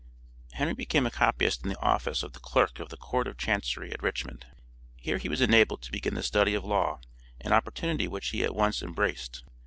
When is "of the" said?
2.23-2.39, 2.79-2.97